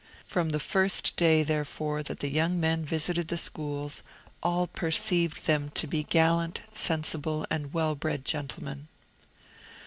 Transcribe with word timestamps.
From 0.25 0.49
the 0.49 0.59
first 0.59 1.15
day, 1.15 1.43
therefore, 1.43 2.01
that 2.01 2.21
the 2.21 2.27
young 2.29 2.59
men 2.59 2.83
visited 2.83 3.27
the 3.27 3.37
schools, 3.37 4.01
all 4.41 4.65
perceived 4.65 5.45
them 5.45 5.69
to 5.75 5.85
be 5.85 6.01
gallant, 6.05 6.61
sensible, 6.73 7.45
and 7.51 7.71
well 7.71 7.93
bred 7.93 8.25
gentlemen. 8.25 8.87